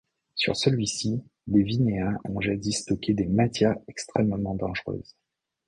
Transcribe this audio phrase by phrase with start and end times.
[0.33, 5.15] Sur celui-ci, les Vinéens ont jadis stocké des matières extrêmement dangereuses.